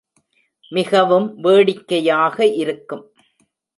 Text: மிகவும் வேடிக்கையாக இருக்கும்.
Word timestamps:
மிகவும் 0.71 1.27
வேடிக்கையாக 1.41 2.45
இருக்கும். 2.55 3.05